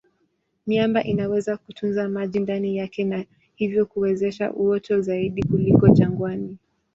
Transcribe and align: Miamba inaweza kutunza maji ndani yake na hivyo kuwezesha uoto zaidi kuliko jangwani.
Miamba 0.67 1.03
inaweza 1.03 1.57
kutunza 1.57 2.09
maji 2.09 2.39
ndani 2.39 2.77
yake 2.77 3.03
na 3.03 3.25
hivyo 3.55 3.85
kuwezesha 3.85 4.53
uoto 4.53 5.01
zaidi 5.01 5.43
kuliko 5.43 5.89
jangwani. 5.89 6.57